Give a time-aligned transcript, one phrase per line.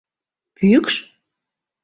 [0.55, 0.95] Пӱкш?